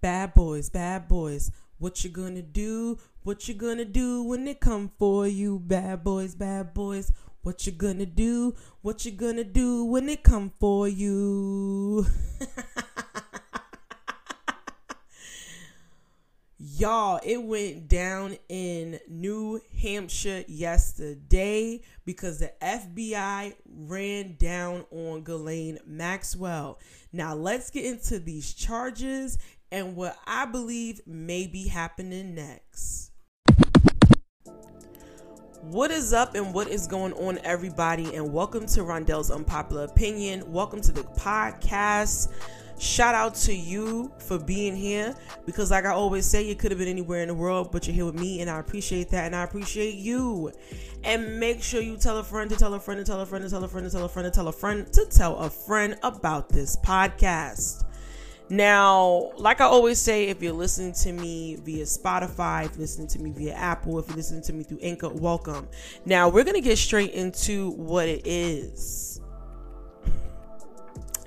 Bad 0.00 0.34
boys, 0.34 0.70
bad 0.70 1.08
boys. 1.08 1.50
What 1.78 2.04
you 2.04 2.10
gonna 2.10 2.42
do? 2.42 2.98
What 3.24 3.48
you 3.48 3.54
gonna 3.54 3.84
do 3.84 4.22
when 4.22 4.44
they 4.44 4.54
come 4.54 4.92
for 4.96 5.26
you? 5.26 5.58
Bad 5.58 6.04
boys, 6.04 6.36
bad 6.36 6.72
boys. 6.72 7.10
What 7.42 7.66
you 7.66 7.72
gonna 7.72 8.06
do? 8.06 8.54
What 8.80 9.04
you 9.04 9.10
gonna 9.10 9.42
do 9.42 9.84
when 9.84 10.06
they 10.06 10.14
come 10.14 10.52
for 10.60 10.86
you? 10.86 12.06
Y'all, 16.60 17.20
it 17.24 17.42
went 17.42 17.88
down 17.88 18.36
in 18.48 19.00
New 19.08 19.60
Hampshire 19.82 20.44
yesterday 20.46 21.80
because 22.04 22.38
the 22.38 22.52
FBI 22.62 23.54
ran 23.66 24.36
down 24.38 24.84
on 24.92 25.22
Ghislaine 25.22 25.80
Maxwell. 25.86 26.78
Now, 27.12 27.34
let's 27.34 27.70
get 27.70 27.84
into 27.84 28.20
these 28.20 28.54
charges 28.54 29.38
and 29.70 29.96
what 29.96 30.16
I 30.26 30.46
believe 30.46 31.00
may 31.06 31.46
be 31.46 31.68
happening 31.68 32.34
next. 32.34 33.10
What 35.60 35.90
is 35.90 36.12
up 36.12 36.34
and 36.34 36.54
what 36.54 36.68
is 36.68 36.86
going 36.86 37.12
on, 37.14 37.38
everybody? 37.44 38.14
And 38.14 38.32
welcome 38.32 38.66
to 38.68 38.80
Rondell's 38.80 39.30
Unpopular 39.30 39.84
Opinion. 39.84 40.50
Welcome 40.50 40.80
to 40.82 40.92
the 40.92 41.02
podcast. 41.02 42.32
Shout 42.78 43.14
out 43.16 43.34
to 43.34 43.52
you 43.52 44.12
for 44.20 44.38
being 44.38 44.76
here 44.76 45.14
because, 45.44 45.72
like 45.72 45.84
I 45.84 45.90
always 45.90 46.24
say, 46.24 46.46
you 46.46 46.54
could 46.54 46.70
have 46.70 46.78
been 46.78 46.88
anywhere 46.88 47.22
in 47.22 47.28
the 47.28 47.34
world, 47.34 47.70
but 47.72 47.86
you're 47.86 47.94
here 47.94 48.04
with 48.04 48.14
me, 48.14 48.40
and 48.40 48.48
I 48.48 48.60
appreciate 48.60 49.10
that, 49.10 49.26
and 49.26 49.34
I 49.34 49.42
appreciate 49.42 49.96
you. 49.96 50.52
And 51.02 51.40
make 51.40 51.60
sure 51.60 51.82
you 51.82 51.96
tell 51.96 52.18
a 52.18 52.24
friend 52.24 52.48
to 52.50 52.56
tell 52.56 52.72
a 52.74 52.80
friend 52.80 53.04
to 53.04 53.04
tell 53.04 53.20
a 53.20 53.26
friend 53.26 53.44
to 53.44 53.50
tell 53.50 53.64
a 53.64 53.68
friend 53.68 53.84
to 53.84 53.90
tell 53.90 54.04
a 54.04 54.08
friend 54.08 54.26
to 54.26 54.30
tell 54.30 54.48
a 54.48 54.52
friend 54.52 54.92
to 54.92 55.06
tell 55.06 55.38
a 55.38 55.50
friend 55.50 55.98
about 56.04 56.50
this 56.50 56.76
podcast. 56.76 57.82
Now, 58.50 59.32
like 59.36 59.60
I 59.60 59.64
always 59.64 59.98
say, 59.98 60.28
if 60.28 60.42
you're 60.42 60.54
listening 60.54 60.94
to 60.94 61.12
me 61.12 61.56
via 61.56 61.84
Spotify, 61.84 62.64
if 62.64 62.72
you're 62.72 62.80
listening 62.80 63.08
to 63.08 63.18
me 63.18 63.30
via 63.30 63.52
Apple, 63.52 63.98
if 63.98 64.08
you're 64.08 64.16
listening 64.16 64.42
to 64.42 64.54
me 64.54 64.64
through 64.64 64.78
Anchor, 64.80 65.10
welcome. 65.10 65.68
Now, 66.06 66.30
we're 66.30 66.44
going 66.44 66.54
to 66.54 66.62
get 66.62 66.78
straight 66.78 67.12
into 67.12 67.70
what 67.72 68.08
it 68.08 68.26
is. 68.26 69.20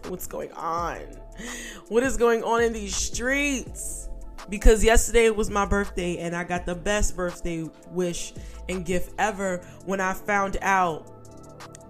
What's 0.07 0.25
going 0.25 0.51
on? 0.53 1.01
What 1.89 2.01
is 2.01 2.17
going 2.17 2.43
on 2.43 2.63
in 2.63 2.73
these 2.73 2.95
streets? 2.95 4.09
Because 4.49 4.83
yesterday 4.83 5.29
was 5.29 5.51
my 5.51 5.65
birthday 5.65 6.17
and 6.17 6.35
I 6.35 6.43
got 6.43 6.65
the 6.65 6.73
best 6.73 7.15
birthday 7.15 7.69
wish 7.91 8.33
and 8.67 8.83
gift 8.83 9.13
ever 9.19 9.63
when 9.85 10.01
I 10.01 10.13
found 10.13 10.57
out 10.63 11.07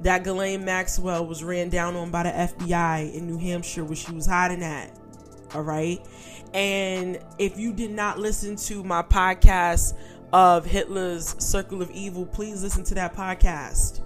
that 0.03 0.25
Ghislaine 0.25 0.65
Maxwell 0.65 1.25
was 1.25 1.41
ran 1.41 1.69
down 1.69 1.95
on 1.95 2.11
by 2.11 2.23
the 2.23 2.29
FBI 2.29 3.13
in 3.13 3.27
New 3.27 3.37
Hampshire 3.37 3.85
where 3.85 3.95
she 3.95 4.11
was 4.11 4.25
hiding 4.25 4.61
at 4.61 4.91
all 5.53 5.61
right. 5.63 5.99
And 6.53 7.19
if 7.37 7.57
you 7.57 7.73
did 7.73 7.91
not 7.91 8.19
listen 8.19 8.55
to 8.57 8.83
my 8.83 9.01
podcast 9.01 9.93
of 10.33 10.65
Hitler's 10.65 11.35
Circle 11.43 11.81
of 11.81 11.91
Evil, 11.91 12.25
please 12.25 12.63
listen 12.63 12.83
to 12.85 12.95
that 12.95 13.13
podcast. 13.15 14.01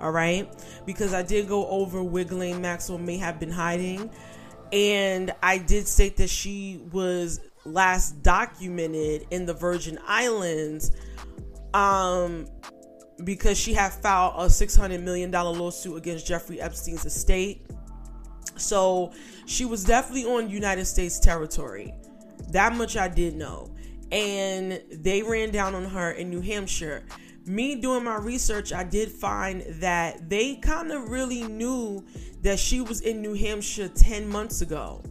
All 0.00 0.10
right. 0.10 0.48
Because 0.84 1.14
I 1.14 1.22
did 1.22 1.48
go 1.48 1.66
over 1.68 2.02
where 2.02 2.24
Ghislaine 2.24 2.60
Maxwell 2.60 2.98
may 2.98 3.16
have 3.16 3.40
been 3.40 3.50
hiding. 3.50 4.10
And 4.72 5.32
I 5.42 5.58
did 5.58 5.86
state 5.86 6.16
that 6.18 6.28
she 6.28 6.82
was 6.92 7.40
last 7.64 8.22
documented 8.22 9.26
in 9.30 9.46
the 9.46 9.54
Virgin 9.54 9.98
Islands 10.06 10.92
um, 11.74 12.46
because 13.24 13.58
she 13.58 13.74
had 13.74 13.92
filed 13.92 14.34
a 14.36 14.46
$600 14.46 15.02
million 15.02 15.30
lawsuit 15.30 15.96
against 15.96 16.26
Jeffrey 16.26 16.60
Epstein's 16.60 17.04
estate. 17.04 17.65
So 18.56 19.12
she 19.46 19.64
was 19.64 19.84
definitely 19.84 20.24
on 20.24 20.48
United 20.48 20.86
States 20.86 21.18
territory. 21.18 21.94
That 22.50 22.74
much 22.74 22.96
I 22.96 23.08
did 23.08 23.36
know. 23.36 23.74
And 24.12 24.82
they 24.92 25.22
ran 25.22 25.50
down 25.50 25.74
on 25.74 25.84
her 25.84 26.12
in 26.12 26.30
New 26.30 26.40
Hampshire. 26.40 27.04
Me 27.44 27.76
doing 27.76 28.04
my 28.04 28.16
research, 28.16 28.72
I 28.72 28.84
did 28.84 29.10
find 29.10 29.62
that 29.80 30.28
they 30.28 30.56
kind 30.56 30.90
of 30.90 31.10
really 31.10 31.44
knew 31.44 32.04
that 32.42 32.58
she 32.58 32.80
was 32.80 33.00
in 33.00 33.22
New 33.22 33.34
Hampshire 33.34 33.88
10 33.88 34.28
months 34.28 34.60
ago. 34.62 35.02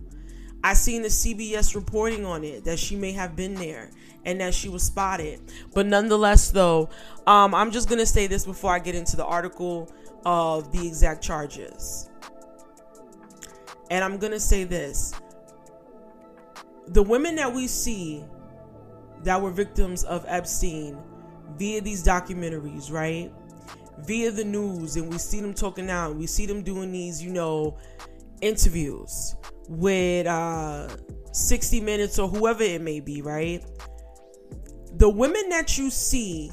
I 0.63 0.73
seen 0.73 1.03
the 1.03 1.09
CBS 1.09 1.75
reporting 1.75 2.25
on 2.25 2.44
it 2.44 2.63
that 2.66 2.79
she 2.79 2.95
may 2.95 3.12
have 3.12 3.35
been 3.35 3.53
there 3.53 3.91
and 4.25 4.41
that 4.41 4.53
she 4.53 4.67
was 4.67 4.81
spotted. 4.83 5.39
But 5.73 5.85
nonetheless, 5.85 6.50
though, 6.50 6.89
um, 7.27 7.53
I'm 7.53 7.69
just 7.72 7.88
gonna 7.88 8.06
say 8.06 8.25
this 8.27 8.45
before 8.45 8.72
I 8.72 8.79
get 8.79 8.95
into 8.95 9.16
the 9.16 9.25
article 9.25 9.94
of 10.25 10.72
the 10.72 10.88
exact 10.88 11.23
charges. 11.23 12.09
And 13.90 14.03
I'm 14.03 14.18
going 14.18 14.34
to 14.34 14.40
say 14.40 14.63
this 14.63 15.13
the 16.88 17.01
women 17.01 17.35
that 17.35 17.51
we 17.51 17.68
see 17.68 18.23
that 19.23 19.41
were 19.41 19.51
victims 19.51 20.03
of 20.03 20.23
Epstein 20.28 20.97
via 21.57 21.81
these 21.81 22.03
documentaries, 22.03 22.91
right? 22.91 23.31
Via 24.00 24.29
the 24.29 24.44
news, 24.44 24.97
and 24.97 25.09
we 25.09 25.18
see 25.18 25.40
them 25.40 25.53
talking 25.53 25.90
out, 25.90 26.16
we 26.16 26.28
see 26.28 26.45
them 26.45 26.62
doing 26.62 26.91
these, 26.91 27.24
you 27.24 27.31
know, 27.31 27.78
interviews 28.41 29.35
with 29.68 30.28
uh 30.28 30.88
60 31.31 31.81
Minutes 31.81 32.19
or 32.19 32.29
whoever 32.29 32.63
it 32.63 32.81
may 32.81 33.00
be, 33.00 33.22
right? 33.22 33.63
The 34.97 35.09
women 35.09 35.50
that 35.50 35.78
you 35.78 35.90
see 35.90 36.51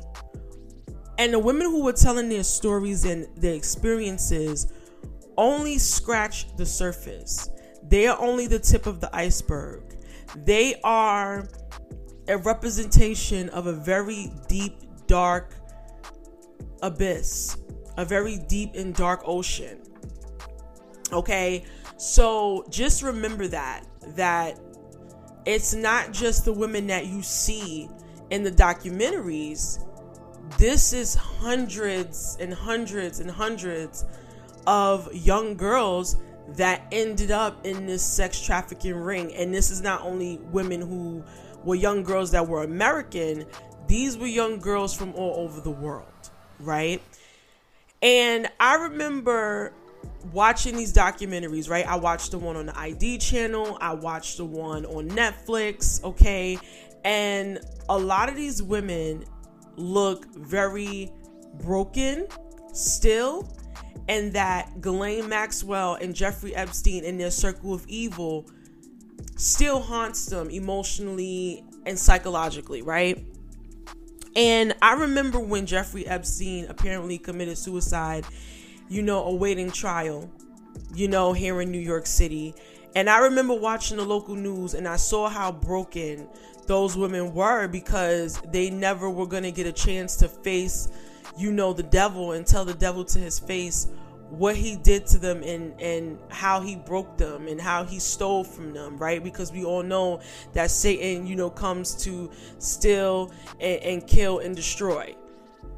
and 1.18 1.32
the 1.32 1.38
women 1.38 1.66
who 1.66 1.84
were 1.84 1.92
telling 1.92 2.28
their 2.28 2.42
stories 2.42 3.04
and 3.04 3.28
their 3.36 3.54
experiences 3.54 4.72
only 5.36 5.78
scratch 5.78 6.54
the 6.56 6.66
surface. 6.66 7.50
They 7.88 8.06
are 8.06 8.18
only 8.20 8.46
the 8.46 8.58
tip 8.58 8.86
of 8.86 9.00
the 9.00 9.14
iceberg. 9.14 9.82
They 10.44 10.80
are 10.82 11.48
a 12.28 12.38
representation 12.38 13.48
of 13.50 13.66
a 13.66 13.72
very 13.72 14.32
deep, 14.48 14.78
dark 15.06 15.54
abyss, 16.82 17.56
a 17.96 18.04
very 18.04 18.38
deep 18.48 18.74
and 18.74 18.94
dark 18.94 19.22
ocean. 19.24 19.82
Okay? 21.12 21.64
So 21.96 22.64
just 22.70 23.02
remember 23.02 23.46
that 23.48 23.86
that 24.16 24.58
it's 25.44 25.74
not 25.74 26.12
just 26.12 26.44
the 26.44 26.52
women 26.52 26.86
that 26.88 27.06
you 27.06 27.22
see 27.22 27.88
in 28.30 28.42
the 28.42 28.50
documentaries. 28.50 29.84
This 30.58 30.92
is 30.92 31.14
hundreds 31.14 32.36
and 32.40 32.52
hundreds 32.52 33.20
and 33.20 33.30
hundreds 33.30 34.04
of 34.66 35.12
young 35.14 35.56
girls 35.56 36.16
that 36.56 36.86
ended 36.92 37.30
up 37.30 37.64
in 37.64 37.86
this 37.86 38.02
sex 38.02 38.40
trafficking 38.40 38.94
ring. 38.94 39.32
And 39.34 39.54
this 39.54 39.70
is 39.70 39.80
not 39.80 40.02
only 40.02 40.38
women 40.50 40.80
who 40.80 41.24
were 41.64 41.74
young 41.74 42.02
girls 42.02 42.30
that 42.32 42.46
were 42.46 42.62
American, 42.62 43.46
these 43.86 44.16
were 44.16 44.26
young 44.26 44.58
girls 44.58 44.94
from 44.94 45.14
all 45.14 45.44
over 45.44 45.60
the 45.60 45.70
world, 45.70 46.30
right? 46.60 47.00
And 48.02 48.48
I 48.58 48.76
remember 48.76 49.72
watching 50.32 50.76
these 50.76 50.92
documentaries, 50.92 51.70
right? 51.70 51.86
I 51.86 51.96
watched 51.96 52.32
the 52.32 52.38
one 52.38 52.56
on 52.56 52.66
the 52.66 52.78
ID 52.78 53.18
channel, 53.18 53.78
I 53.80 53.94
watched 53.94 54.36
the 54.36 54.44
one 54.44 54.84
on 54.86 55.08
Netflix, 55.10 56.02
okay? 56.02 56.58
And 57.04 57.60
a 57.88 57.98
lot 57.98 58.28
of 58.28 58.36
these 58.36 58.62
women 58.62 59.24
look 59.76 60.26
very 60.34 61.12
broken 61.54 62.26
still 62.72 63.48
and 64.08 64.32
that 64.32 64.80
Ghislaine 64.80 65.28
Maxwell 65.28 65.94
and 65.94 66.14
Jeffrey 66.14 66.54
Epstein 66.54 67.04
in 67.04 67.18
their 67.18 67.30
circle 67.30 67.72
of 67.74 67.86
evil 67.88 68.46
still 69.36 69.80
haunts 69.80 70.26
them 70.26 70.50
emotionally 70.50 71.64
and 71.86 71.98
psychologically, 71.98 72.82
right? 72.82 73.24
And 74.34 74.74
I 74.80 74.94
remember 74.94 75.38
when 75.38 75.66
Jeffrey 75.66 76.06
Epstein 76.06 76.66
apparently 76.68 77.18
committed 77.18 77.58
suicide, 77.58 78.24
you 78.88 79.02
know, 79.02 79.24
awaiting 79.24 79.70
trial, 79.70 80.30
you 80.94 81.08
know, 81.08 81.32
here 81.32 81.60
in 81.60 81.70
New 81.70 81.78
York 81.78 82.06
City. 82.06 82.54
And 82.94 83.08
I 83.08 83.18
remember 83.18 83.54
watching 83.54 83.98
the 83.98 84.04
local 84.04 84.34
news 84.34 84.74
and 84.74 84.86
I 84.88 84.96
saw 84.96 85.28
how 85.28 85.52
broken 85.52 86.28
those 86.66 86.96
women 86.96 87.34
were 87.34 87.68
because 87.68 88.40
they 88.52 88.70
never 88.70 89.10
were 89.10 89.26
going 89.26 89.42
to 89.42 89.52
get 89.52 89.66
a 89.66 89.72
chance 89.72 90.16
to 90.16 90.28
face 90.28 90.88
you 91.36 91.52
know 91.52 91.72
the 91.72 91.82
devil 91.82 92.32
and 92.32 92.46
tell 92.46 92.64
the 92.64 92.74
devil 92.74 93.04
to 93.04 93.18
his 93.18 93.38
face 93.38 93.88
what 94.32 94.56
he 94.56 94.76
did 94.76 95.06
to 95.06 95.18
them 95.18 95.42
and 95.42 95.78
and 95.80 96.18
how 96.30 96.60
he 96.60 96.74
broke 96.74 97.18
them 97.18 97.46
and 97.48 97.60
how 97.60 97.84
he 97.84 97.98
stole 97.98 98.42
from 98.42 98.72
them 98.72 98.96
right? 98.96 99.22
Because 99.22 99.52
we 99.52 99.64
all 99.64 99.82
know 99.82 100.20
that 100.54 100.70
satan 100.70 101.26
you 101.26 101.36
know 101.36 101.50
comes 101.50 101.94
to 102.04 102.30
steal 102.58 103.30
and, 103.60 103.82
and 103.82 104.06
kill 104.06 104.38
and 104.38 104.56
destroy. 104.56 105.14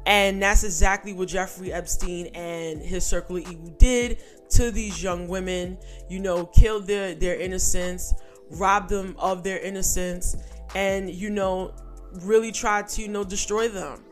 And 0.07 0.41
that's 0.41 0.63
exactly 0.63 1.13
what 1.13 1.27
jeffrey 1.27 1.73
epstein 1.73 2.27
and 2.27 2.81
his 2.81 3.05
circle 3.05 3.37
of 3.37 3.43
evil 3.51 3.69
did 3.77 4.19
to 4.51 4.71
these 4.71 5.01
young 5.03 5.27
women 5.27 5.77
you 6.09 6.19
know 6.19 6.45
killed 6.45 6.87
their 6.87 7.13
their 7.15 7.39
innocence 7.39 8.13
robbed 8.51 8.89
them 8.89 9.15
of 9.17 9.43
their 9.43 9.59
innocence 9.59 10.37
and 10.75 11.09
you 11.09 11.29
know 11.29 11.73
really 12.21 12.51
tried 12.51 12.87
to 12.87 13.01
you 13.01 13.07
know 13.07 13.23
destroy 13.23 13.67
them 13.67 14.04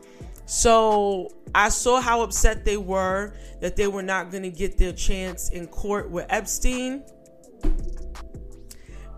so 0.46 1.28
I 1.54 1.68
saw 1.68 2.00
how 2.00 2.22
upset 2.22 2.64
they 2.64 2.76
were 2.76 3.34
that 3.60 3.76
they 3.76 3.86
were 3.86 4.02
not 4.02 4.30
going 4.30 4.42
to 4.42 4.50
get 4.50 4.76
their 4.76 4.92
chance 4.92 5.48
in 5.50 5.66
court 5.66 6.10
with 6.10 6.26
Epstein. 6.28 7.04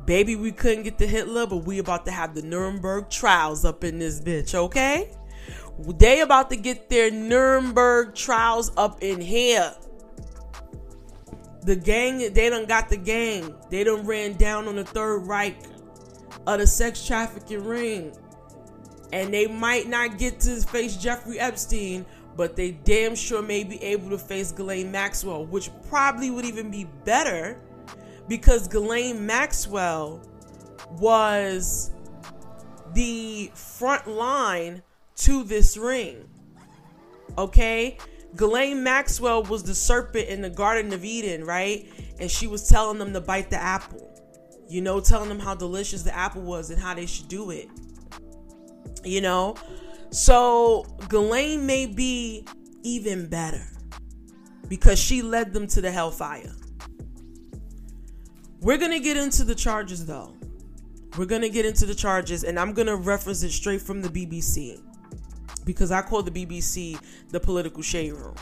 Baby, 0.04 0.36
we 0.36 0.52
couldn't 0.52 0.84
get 0.84 0.98
the 0.98 1.06
Hitler, 1.06 1.46
but 1.46 1.64
we 1.64 1.78
about 1.78 2.04
to 2.04 2.12
have 2.12 2.34
the 2.34 2.42
Nuremberg 2.42 3.10
trials 3.10 3.64
up 3.64 3.82
in 3.82 3.98
this 3.98 4.20
bitch, 4.20 4.54
okay? 4.54 5.10
They 5.98 6.20
about 6.20 6.48
to 6.50 6.56
get 6.56 6.88
their 6.88 7.10
Nuremberg 7.10 8.14
trials 8.14 8.70
up 8.76 9.02
in 9.02 9.20
here. 9.20 9.74
The 11.62 11.74
gang, 11.74 12.18
they 12.32 12.48
done 12.48 12.66
got 12.66 12.88
the 12.88 12.96
gang. 12.96 13.52
They 13.68 13.82
done 13.82 14.06
ran 14.06 14.34
down 14.34 14.68
on 14.68 14.76
the 14.76 14.84
Third 14.84 15.26
Reich 15.26 15.56
of 16.46 16.60
the 16.60 16.66
sex 16.66 17.04
trafficking 17.04 17.64
ring. 17.64 18.16
And 19.12 19.32
they 19.32 19.46
might 19.46 19.88
not 19.88 20.18
get 20.18 20.40
to 20.40 20.60
face 20.62 20.96
Jeffrey 20.96 21.38
Epstein, 21.38 22.04
but 22.36 22.56
they 22.56 22.72
damn 22.72 23.14
sure 23.14 23.42
may 23.42 23.64
be 23.64 23.82
able 23.82 24.10
to 24.10 24.18
face 24.18 24.52
Ghislaine 24.52 24.90
Maxwell, 24.90 25.46
which 25.46 25.70
probably 25.88 26.30
would 26.30 26.44
even 26.44 26.70
be 26.70 26.84
better 27.04 27.60
because 28.28 28.68
Ghislaine 28.68 29.24
Maxwell 29.24 30.20
was 30.98 31.92
the 32.94 33.50
front 33.54 34.08
line 34.08 34.82
to 35.16 35.44
this 35.44 35.76
ring. 35.76 36.28
Okay? 37.38 37.98
Ghislaine 38.34 38.82
Maxwell 38.82 39.42
was 39.44 39.62
the 39.62 39.74
serpent 39.74 40.28
in 40.28 40.42
the 40.42 40.50
Garden 40.50 40.92
of 40.92 41.04
Eden, 41.04 41.44
right? 41.44 41.86
And 42.18 42.30
she 42.30 42.46
was 42.46 42.68
telling 42.68 42.98
them 42.98 43.12
to 43.12 43.20
bite 43.20 43.50
the 43.50 43.62
apple. 43.62 44.12
You 44.68 44.80
know, 44.80 45.00
telling 45.00 45.28
them 45.28 45.38
how 45.38 45.54
delicious 45.54 46.02
the 46.02 46.14
apple 46.14 46.42
was 46.42 46.70
and 46.70 46.80
how 46.80 46.94
they 46.94 47.06
should 47.06 47.28
do 47.28 47.50
it. 47.50 47.68
You 49.06 49.20
know? 49.20 49.56
So 50.10 50.86
Ghislaine 51.08 51.66
may 51.66 51.86
be 51.86 52.46
even 52.82 53.28
better 53.28 53.66
because 54.68 54.98
she 54.98 55.22
led 55.22 55.52
them 55.52 55.66
to 55.68 55.80
the 55.80 55.90
hellfire. 55.90 56.54
We're 58.60 58.78
going 58.78 58.92
to 58.92 59.00
get 59.00 59.16
into 59.16 59.44
the 59.44 59.54
charges 59.54 60.06
though. 60.06 60.34
We're 61.16 61.26
going 61.26 61.42
to 61.42 61.50
get 61.50 61.64
into 61.64 61.86
the 61.86 61.94
charges 61.94 62.44
and 62.44 62.58
I'm 62.58 62.72
going 62.72 62.86
to 62.88 62.96
reference 62.96 63.42
it 63.42 63.50
straight 63.50 63.80
from 63.80 64.02
the 64.02 64.08
BBC 64.08 64.80
because 65.64 65.90
I 65.90 66.00
call 66.00 66.22
the 66.22 66.30
BBC 66.30 66.98
the 67.28 67.40
political 67.40 67.82
shade 67.82 68.12
room. 68.12 68.34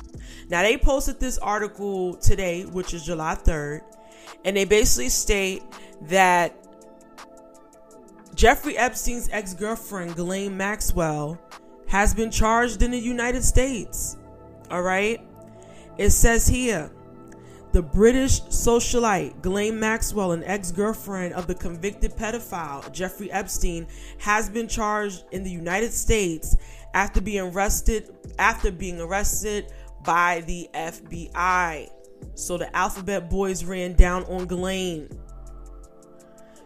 Now, 0.49 0.62
they 0.62 0.76
posted 0.76 1.19
this 1.19 1.38
article 1.38 2.14
today, 2.17 2.64
which 2.64 2.94
is 2.94 3.05
July 3.05 3.34
3rd, 3.34 3.81
and 4.44 4.56
they 4.56 4.64
basically 4.64 5.08
state 5.08 5.62
that 6.02 6.63
Jeffrey 8.34 8.76
Epstein's 8.76 9.28
ex 9.31 9.54
girlfriend, 9.54 10.16
Ghislaine 10.16 10.56
Maxwell, 10.56 11.38
has 11.86 12.14
been 12.14 12.31
charged 12.31 12.82
in 12.82 12.90
the 12.90 12.98
United 12.98 13.44
States. 13.44 14.16
All 14.70 14.82
right? 14.82 15.20
It 15.98 16.10
says 16.10 16.46
here 16.48 16.90
the 17.72 17.82
British 17.82 18.40
socialite 18.42 19.40
Ghislaine 19.42 19.78
Maxwell, 19.78 20.32
an 20.32 20.42
ex 20.44 20.72
girlfriend 20.72 21.34
of 21.34 21.46
the 21.46 21.54
convicted 21.54 22.16
pedophile 22.16 22.90
Jeffrey 22.92 23.31
Epstein, 23.31 23.86
has 24.19 24.48
been 24.48 24.66
charged 24.66 25.25
in 25.31 25.44
the 25.44 25.50
United 25.50 25.92
States 25.92 26.56
after 26.94 27.20
being 27.20 27.52
arrested 27.52 28.14
after 28.38 28.72
being 28.72 29.00
arrested 29.00 29.72
by 30.04 30.42
the 30.46 30.69
FBI. 30.75 31.88
So 32.34 32.58
the 32.58 32.75
Alphabet 32.75 33.31
Boys 33.31 33.64
ran 33.64 33.94
down 33.94 34.25
on 34.25 34.46
Ghislaine. 34.46 35.08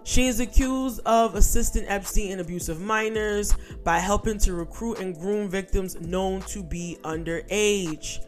She 0.08 0.26
is 0.26 0.40
accused 0.40 1.02
of 1.04 1.34
assisting 1.34 1.86
Epstein 1.86 2.30
in 2.30 2.40
abuse 2.40 2.70
of 2.70 2.80
minors 2.80 3.54
by 3.84 3.98
helping 3.98 4.38
to 4.38 4.54
recruit 4.54 5.00
and 5.00 5.14
groom 5.14 5.50
victims 5.50 6.00
known 6.00 6.40
to 6.48 6.62
be 6.62 6.96
underage. 7.02 8.20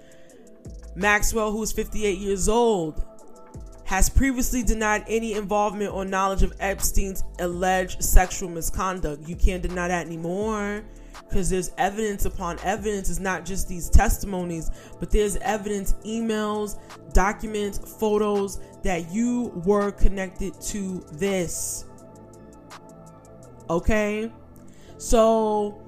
Maxwell, 0.94 1.50
who 1.50 1.62
is 1.62 1.73
58 1.73 2.19
years 2.19 2.50
old, 2.50 3.03
has 3.87 4.11
previously 4.11 4.62
denied 4.62 5.05
any 5.09 5.32
involvement 5.32 5.94
or 5.94 6.05
knowledge 6.05 6.43
of 6.43 6.53
Epstein's 6.61 7.25
alleged 7.38 8.05
sexual 8.05 8.50
misconduct. 8.50 9.26
You 9.26 9.35
can't 9.35 9.62
deny 9.62 9.88
that 9.88 10.05
anymore 10.05 10.85
because 11.28 11.49
there's 11.49 11.70
evidence 11.78 12.25
upon 12.25 12.58
evidence. 12.64 13.08
It's 13.08 13.20
not 13.20 13.44
just 13.44 13.69
these 13.69 13.88
testimonies, 13.88 14.70
but 14.99 15.11
there's 15.11 15.37
evidence, 15.37 15.94
emails, 16.05 16.78
documents, 17.12 17.78
photos 17.99 18.61
that 18.82 19.12
you 19.12 19.52
were 19.64 19.93
connected 19.93 20.61
to 20.62 21.05
this. 21.12 21.84
Okay? 23.69 24.32
So 24.99 25.81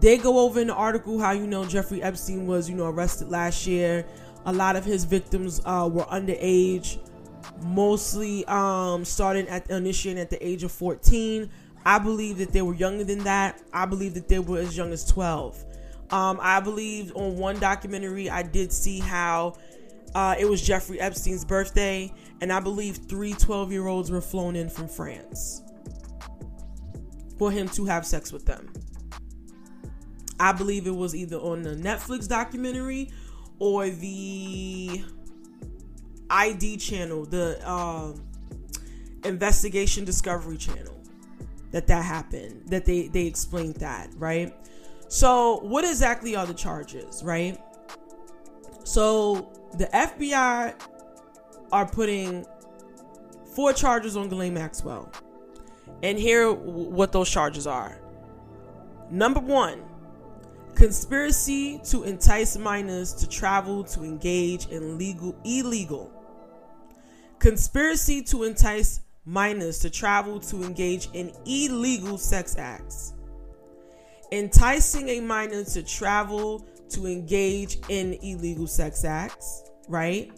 they 0.00 0.16
go 0.16 0.38
over 0.38 0.60
in 0.60 0.68
the 0.68 0.74
article 0.74 1.18
how 1.18 1.32
you 1.32 1.46
know 1.46 1.64
Jeffrey 1.64 2.02
Epstein 2.02 2.46
was, 2.46 2.68
you 2.68 2.76
know, 2.76 2.86
arrested 2.86 3.28
last 3.28 3.66
year. 3.66 4.06
A 4.46 4.52
lot 4.52 4.76
of 4.76 4.84
his 4.84 5.04
victims 5.04 5.60
uh, 5.64 5.88
were 5.92 6.04
underage, 6.04 6.98
mostly 7.62 8.44
um, 8.46 9.04
starting 9.04 9.48
at 9.48 9.68
initiating 9.70 10.20
at 10.20 10.30
the 10.30 10.46
age 10.46 10.62
of 10.62 10.70
14. 10.70 11.50
I 11.86 12.00
believe 12.00 12.38
that 12.38 12.52
they 12.52 12.62
were 12.62 12.74
younger 12.74 13.04
than 13.04 13.20
that. 13.20 13.62
I 13.72 13.86
believe 13.86 14.14
that 14.14 14.26
they 14.26 14.40
were 14.40 14.58
as 14.58 14.76
young 14.76 14.92
as 14.92 15.04
12. 15.04 15.64
Um, 16.10 16.40
I 16.42 16.58
believe 16.58 17.14
on 17.14 17.38
one 17.38 17.60
documentary 17.60 18.28
I 18.28 18.42
did 18.42 18.72
see 18.72 18.98
how 18.98 19.54
uh, 20.12 20.34
it 20.36 20.46
was 20.46 20.60
Jeffrey 20.60 21.00
Epstein's 21.00 21.44
birthday, 21.44 22.12
and 22.40 22.52
I 22.52 22.58
believe 22.58 22.96
three 23.08 23.34
12 23.34 23.70
year 23.70 23.86
olds 23.86 24.10
were 24.10 24.20
flown 24.20 24.56
in 24.56 24.68
from 24.68 24.88
France 24.88 25.62
for 27.38 27.52
him 27.52 27.68
to 27.68 27.84
have 27.84 28.04
sex 28.04 28.32
with 28.32 28.46
them. 28.46 28.72
I 30.40 30.50
believe 30.50 30.88
it 30.88 30.94
was 30.94 31.14
either 31.14 31.36
on 31.36 31.62
the 31.62 31.76
Netflix 31.76 32.26
documentary 32.26 33.12
or 33.60 33.90
the 33.90 35.04
ID 36.30 36.78
channel, 36.78 37.26
the 37.26 37.70
um, 37.70 38.26
Investigation 39.24 40.04
Discovery 40.04 40.56
channel, 40.56 40.95
that 41.76 41.86
that 41.88 42.06
happened. 42.06 42.62
That 42.68 42.86
they 42.86 43.08
they 43.08 43.26
explained 43.26 43.74
that 43.76 44.08
right. 44.16 44.54
So 45.08 45.58
what 45.60 45.84
exactly 45.84 46.34
are 46.34 46.46
the 46.46 46.54
charges, 46.54 47.22
right? 47.22 47.60
So 48.84 49.52
the 49.76 49.84
FBI 49.92 50.74
are 51.72 51.86
putting 51.86 52.46
four 53.54 53.74
charges 53.74 54.16
on 54.16 54.30
Ghislaine 54.30 54.54
Maxwell, 54.54 55.12
and 56.02 56.18
here 56.18 56.50
what 56.50 57.12
those 57.12 57.28
charges 57.28 57.66
are. 57.66 58.00
Number 59.10 59.40
one, 59.40 59.82
conspiracy 60.74 61.78
to 61.90 62.04
entice 62.04 62.56
minors 62.56 63.12
to 63.16 63.28
travel 63.28 63.84
to 63.84 64.02
engage 64.02 64.68
in 64.68 64.96
legal 64.96 65.36
illegal 65.44 66.10
conspiracy 67.38 68.22
to 68.22 68.44
entice 68.44 69.00
minors 69.26 69.78
to 69.80 69.90
travel 69.90 70.40
to 70.40 70.62
engage 70.62 71.08
in 71.12 71.32
illegal 71.44 72.16
sex 72.16 72.56
acts. 72.56 73.12
Enticing 74.32 75.08
a 75.10 75.20
minor 75.20 75.64
to 75.64 75.82
travel 75.82 76.66
to 76.88 77.06
engage 77.06 77.78
in 77.88 78.14
illegal 78.22 78.66
sex 78.66 79.04
acts 79.04 79.66
right? 79.88 80.32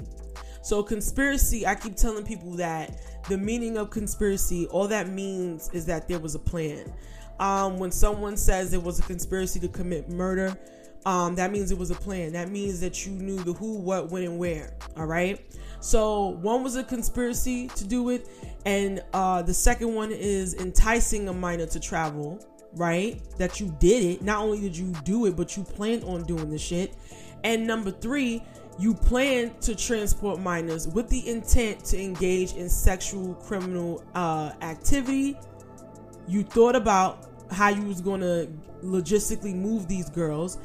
So 0.63 0.83
conspiracy 0.83 1.67
i 1.67 1.75
keep 1.75 1.97
telling 1.97 2.25
people 2.25 2.53
that 2.53 3.01
the 3.29 3.39
meaning 3.39 3.77
of 3.79 3.91
conspiracy 3.91 4.67
all 4.67 4.89
that 4.89 5.09
means 5.09 5.71
is 5.73 5.87
that 5.87 6.09
there 6.09 6.19
was 6.19 6.35
a 6.35 6.39
plan. 6.39 6.93
Um, 7.41 7.79
when 7.79 7.93
someone 7.93 8.37
says 8.37 8.73
it 8.73 8.83
was 8.83 8.99
a 8.99 9.03
conspiracy 9.03 9.61
to 9.61 9.69
commit 9.69 10.11
murder, 10.11 10.59
um, 11.09 11.35
that 11.37 11.51
means 11.51 11.71
it 11.71 11.79
was 11.79 11.91
a 11.91 11.95
plan. 11.95 12.35
That 12.35 12.51
means 12.51 12.81
that 12.81 13.07
you 13.07 13.13
knew 13.13 13.39
the 13.39 13.55
who, 13.55 13.79
what, 13.79 14.11
when, 14.11 14.25
and 14.25 14.39
where. 14.39 14.75
All 14.95 15.07
right. 15.07 15.41
So 15.81 16.29
one 16.43 16.63
was 16.63 16.77
a 16.77 16.85
conspiracy 16.85 17.69
to 17.69 17.87
do 17.87 18.11
it, 18.11 18.29
and 18.67 19.01
uh, 19.15 19.41
the 19.41 19.55
second 19.55 19.95
one 19.95 20.13
is 20.13 20.53
enticing 20.57 21.27
a 21.31 21.33
minor 21.33 21.65
to 21.65 21.81
travel. 21.81 22.45
Right. 22.75 23.23
That 23.39 23.59
you 23.59 23.75
did 23.81 24.05
it. 24.05 24.23
Not 24.23 24.43
only 24.43 24.61
did 24.61 24.77
you 24.77 24.93
do 25.05 25.25
it, 25.25 25.35
but 25.35 25.57
you 25.57 25.65
planned 25.65 26.05
on 26.05 26.25
doing 26.25 26.51
the 26.51 26.59
shit. 26.59 26.95
And 27.43 27.67
number 27.67 27.91
three, 27.91 28.43
you 28.79 28.93
plan 28.93 29.55
to 29.63 29.75
transport 29.75 30.41
minors 30.41 30.87
with 30.87 31.09
the 31.09 31.27
intent 31.27 31.87
to 31.87 31.99
engage 31.99 32.53
in 32.53 32.69
sexual 32.69 33.33
criminal 33.37 34.05
uh, 34.15 34.53
activity. 34.61 35.39
You 36.27 36.43
thought 36.43 36.77
about 36.77 37.29
how 37.51 37.71
you 37.71 37.85
was 37.85 38.03
going 38.03 38.21
to 38.21 38.53
logistically 38.85 39.55
move 39.55 39.89
these 39.89 40.11
girls. 40.11 40.59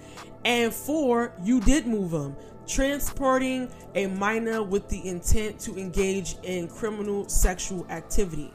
And 0.46 0.74
four, 0.74 1.34
you 1.44 1.60
did 1.62 1.88
move 1.88 2.12
them. 2.12 2.36
Transporting 2.68 3.70
a 3.96 4.08
minor 4.08 4.64
with 4.64 4.88
the 4.90 5.08
intent 5.08 5.60
to 5.62 5.78
engage 5.78 6.38
in 6.44 6.68
criminal 6.68 7.28
sexual 7.28 7.86
activity. 7.90 8.54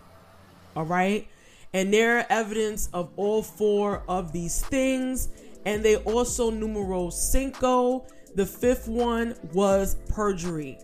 All 0.75 0.85
right? 0.85 1.29
And 1.73 1.93
there 1.93 2.19
are 2.19 2.27
evidence 2.31 2.89
of 2.93 3.11
all 3.17 3.43
four 3.43 4.03
of 4.09 4.33
these 4.33 4.63
things. 4.63 5.29
And 5.67 5.85
they 5.85 5.97
also 5.97 6.51
numero 6.51 7.11
cinco. 7.11 8.07
The 8.35 8.47
fifth 8.47 8.89
one 8.89 9.35
was 9.53 9.97
perjury 10.09 10.79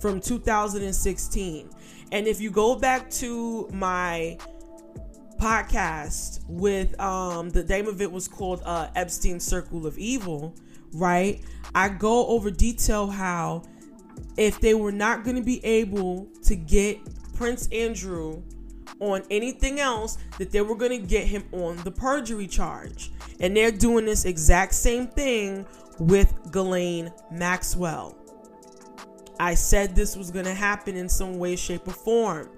from 0.00 0.20
2016. 0.20 1.70
And 2.12 2.26
if 2.26 2.40
you 2.40 2.50
go 2.50 2.74
back 2.74 3.10
to 3.10 3.68
my 3.72 4.38
podcast 5.38 6.40
with 6.48 6.98
um 7.00 7.50
the 7.50 7.64
name 7.64 7.86
of 7.86 8.00
it 8.02 8.10
was 8.10 8.28
called 8.28 8.62
uh 8.64 8.88
Epstein 8.94 9.40
Circle 9.40 9.86
of 9.86 9.96
Evil, 9.98 10.54
right? 10.92 11.40
I 11.74 11.88
go 11.88 12.26
over 12.26 12.50
detail 12.50 13.06
how 13.08 13.62
if 14.36 14.60
they 14.60 14.74
were 14.74 14.92
not 14.92 15.24
going 15.24 15.36
to 15.36 15.42
be 15.42 15.64
able 15.64 16.28
to 16.44 16.56
get 16.56 16.98
Prince 17.34 17.68
Andrew 17.72 18.42
on 19.00 19.22
anything 19.30 19.80
else 19.80 20.18
that 20.38 20.50
they 20.50 20.60
were 20.60 20.74
going 20.74 21.00
to 21.00 21.06
get 21.06 21.26
him 21.26 21.44
on 21.52 21.76
the 21.78 21.90
perjury 21.90 22.46
charge. 22.46 23.12
And 23.40 23.56
they're 23.56 23.70
doing 23.70 24.04
this 24.04 24.24
exact 24.24 24.74
same 24.74 25.06
thing 25.06 25.66
with 25.98 26.34
Ghislaine 26.50 27.12
Maxwell. 27.30 28.16
I 29.40 29.54
said 29.54 29.94
this 29.94 30.16
was 30.16 30.30
going 30.30 30.46
to 30.46 30.54
happen 30.54 30.96
in 30.96 31.08
some 31.08 31.38
way, 31.38 31.54
shape, 31.54 31.86
or 31.86 31.92
form. 31.92 32.50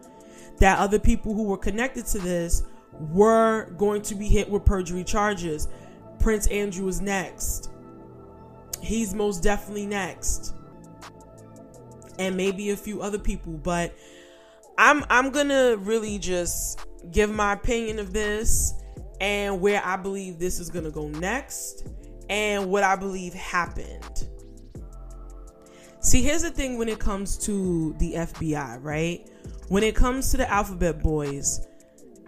That 0.60 0.78
other 0.78 0.98
people 0.98 1.34
who 1.34 1.44
were 1.44 1.58
connected 1.58 2.06
to 2.06 2.18
this 2.18 2.62
were 2.92 3.70
going 3.76 4.02
to 4.02 4.14
be 4.14 4.28
hit 4.28 4.48
with 4.48 4.64
perjury 4.64 5.04
charges. 5.04 5.68
Prince 6.18 6.46
Andrew 6.48 6.86
is 6.88 7.00
next. 7.00 7.70
He's 8.82 9.14
most 9.14 9.42
definitely 9.42 9.86
next. 9.86 10.54
And 12.18 12.36
maybe 12.36 12.70
a 12.70 12.76
few 12.76 13.00
other 13.00 13.18
people, 13.18 13.54
but 13.54 13.94
I'm 14.76 15.04
I'm 15.08 15.30
going 15.30 15.48
to 15.48 15.78
really 15.80 16.18
just 16.18 16.80
give 17.10 17.30
my 17.30 17.54
opinion 17.54 17.98
of 17.98 18.12
this 18.12 18.74
and 19.20 19.60
where 19.60 19.84
I 19.84 19.96
believe 19.96 20.38
this 20.38 20.58
is 20.58 20.70
going 20.70 20.84
to 20.84 20.90
go 20.90 21.08
next 21.08 21.88
and 22.28 22.70
what 22.70 22.82
I 22.82 22.96
believe 22.96 23.34
happened. 23.34 24.28
See, 26.00 26.22
here's 26.22 26.42
the 26.42 26.50
thing 26.50 26.78
when 26.78 26.88
it 26.88 26.98
comes 26.98 27.36
to 27.44 27.94
the 27.98 28.14
FBI, 28.14 28.82
right? 28.82 29.28
When 29.70 29.84
it 29.84 29.94
comes 29.94 30.32
to 30.32 30.36
the 30.36 30.50
Alphabet 30.50 31.00
Boys, 31.00 31.64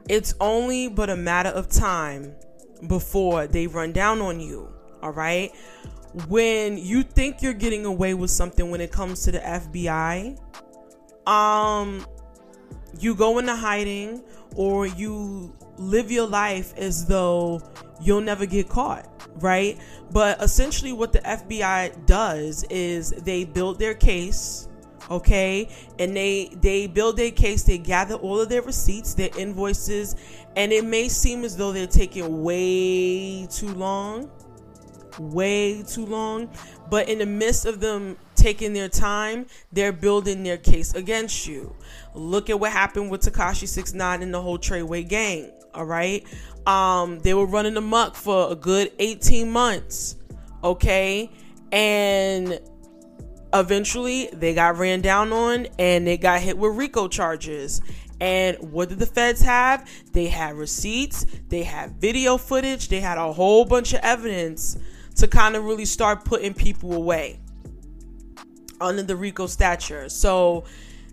it's 0.09 0.33
only 0.41 0.87
but 0.87 1.11
a 1.11 1.17
matter 1.17 1.49
of 1.49 1.69
time 1.69 2.37
before 2.87 3.49
they 3.49 3.67
run 3.67 3.91
down 3.91 4.21
on 4.21 4.39
you, 4.39 4.73
all 5.03 5.11
right? 5.11 5.51
When 6.29 6.79
you 6.79 7.03
think 7.03 7.43
you're 7.43 7.53
getting 7.53 7.85
away 7.85 8.15
with 8.15 8.31
something 8.31 8.71
when 8.71 8.81
it 8.81 8.93
comes 8.93 9.25
to 9.25 9.33
the 9.33 9.41
FBI, 9.41 10.39
um 11.27 12.07
you 13.01 13.17
go 13.17 13.39
into 13.39 13.57
hiding 13.57 14.23
or 14.55 14.87
you 14.87 15.53
live 15.79 16.13
your 16.13 16.29
life 16.29 16.73
as 16.77 17.07
though 17.07 17.61
you'll 18.01 18.21
never 18.21 18.47
get 18.47 18.69
caught, 18.69 19.09
right? 19.43 19.81
But 20.13 20.41
essentially, 20.41 20.93
what 20.93 21.13
the 21.13 21.19
FBI 21.19 22.07
does 22.07 22.63
is 22.71 23.11
they 23.11 23.45
build 23.45 23.81
their 23.81 23.95
case, 23.95 24.69
okay, 25.13 25.69
and 25.99 26.17
they 26.17 26.51
they 26.61 26.87
build 26.87 27.17
their 27.17 27.31
case. 27.31 27.63
They 27.63 27.79
gather 27.79 28.15
all 28.15 28.41
of 28.41 28.49
their 28.49 28.63
receipts, 28.63 29.15
their 29.15 29.31
invoices, 29.39 30.17
and 30.57 30.73
it 30.73 30.85
may 30.85 31.09
seem 31.09 31.45
as 31.45 31.57
though 31.57 31.73
they're 31.73 31.87
taking 31.87 32.43
way 32.43 33.47
too 33.47 33.73
long, 33.75 34.31
way 35.19 35.83
too 35.83 36.07
long. 36.07 36.51
But 36.91 37.09
in 37.09 37.19
the 37.19 37.27
midst 37.27 37.67
of 37.67 37.81
them 37.81 38.17
taking 38.35 38.73
their 38.73 38.89
time, 38.89 39.47
they're 39.73 39.93
building 39.93 40.43
their 40.43 40.59
case 40.59 40.95
against 40.95 41.47
you. 41.47 41.75
Look 42.15 42.51
at 42.51 42.59
what 42.59 42.73
happened 42.73 43.11
with 43.11 43.23
Tekashi 43.23 43.69
Six 43.69 43.95
Nine 43.95 44.23
and 44.23 44.33
the 44.33 44.41
whole 44.41 44.59
Treyway 44.59 45.07
gang. 45.09 45.51
All 45.75 45.87
right, 45.87 46.27
um, 46.67 47.19
they 47.21 47.35
were 47.35 47.47
running 47.47 47.77
amok 47.77 48.15
for 48.15 48.51
a 48.51 48.55
good 48.55 48.93
18 48.99 49.51
months. 49.51 50.17
Okay, 50.65 51.31
and 51.73 52.61
eventually 53.53 54.29
they 54.33 54.55
got 54.55 54.79
ran 54.79 55.01
down 55.01 55.33
on 55.33 55.67
and 55.79 56.07
they 56.07 56.17
got 56.17 56.41
hit 56.41 56.57
with 56.59 56.77
RICO 56.77 57.09
charges. 57.09 57.81
And 58.21 58.57
what 58.73 58.89
did 58.89 58.99
the 58.99 59.07
feds 59.07 59.41
have? 59.43 59.89
They 60.13 60.29
had 60.29 60.55
receipts, 60.55 61.27
they 61.49 61.65
had 61.65 62.01
video 62.01 62.39
footage, 62.39 62.89
they 62.89 63.01
had 63.01 63.19
a 63.19 63.33
whole 63.33 63.65
bunch 63.65 63.93
of 63.93 64.01
evidence 64.03 64.79
to 65.17 65.27
kind 65.27 65.57
of 65.57 65.65
really 65.65 65.85
start 65.85 66.25
putting 66.25 66.55
people 66.55 66.93
away 66.93 67.41
under 68.81 69.03
the 69.03 69.17
RICO 69.17 69.47
stature. 69.47 70.09
So 70.09 70.65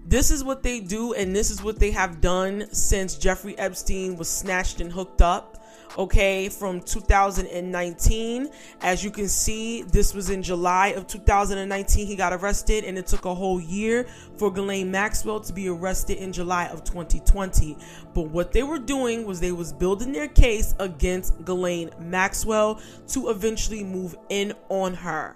this 0.05 0.31
is 0.31 0.43
what 0.43 0.63
they 0.63 0.79
do, 0.79 1.13
and 1.13 1.35
this 1.35 1.51
is 1.51 1.61
what 1.61 1.79
they 1.79 1.91
have 1.91 2.21
done 2.21 2.67
since 2.71 3.15
Jeffrey 3.15 3.57
Epstein 3.57 4.15
was 4.15 4.29
snatched 4.29 4.81
and 4.81 4.91
hooked 4.91 5.21
up. 5.21 5.58
Okay, 5.97 6.49
from 6.49 6.81
2019. 6.81 8.49
As 8.81 9.03
you 9.03 9.09
can 9.09 9.27
see, 9.27 9.81
this 9.81 10.13
was 10.13 10.29
in 10.29 10.43
July 10.43 10.89
of 10.89 11.07
2019. 11.07 12.05
He 12.05 12.15
got 12.15 12.31
arrested, 12.31 12.83
and 12.83 12.97
it 12.97 13.07
took 13.07 13.25
a 13.25 13.33
whole 13.33 13.59
year 13.59 14.05
for 14.37 14.51
Ghislaine 14.51 14.91
Maxwell 14.91 15.39
to 15.39 15.51
be 15.51 15.67
arrested 15.67 16.17
in 16.17 16.31
July 16.31 16.67
of 16.67 16.83
2020. 16.83 17.75
But 18.13 18.29
what 18.29 18.51
they 18.51 18.63
were 18.63 18.77
doing 18.77 19.25
was 19.25 19.39
they 19.39 19.51
was 19.51 19.73
building 19.73 20.11
their 20.11 20.27
case 20.27 20.75
against 20.79 21.43
Ghislaine 21.43 21.89
Maxwell 21.99 22.79
to 23.09 23.29
eventually 23.29 23.83
move 23.83 24.15
in 24.29 24.53
on 24.69 24.93
her 24.93 25.35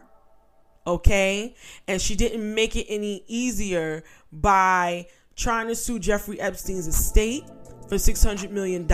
okay? 0.86 1.56
And 1.88 2.02
she 2.02 2.14
didn't 2.14 2.54
make 2.54 2.76
it 2.76 2.86
any 2.90 3.24
easier 3.28 4.04
by 4.34 5.08
trying 5.36 5.68
to 5.68 5.76
sue 5.76 5.98
Jeffrey 5.98 6.40
Epstein's 6.40 6.88
estate 6.88 7.46
for 7.88 7.96
$600 7.96 8.52
million 8.52 8.86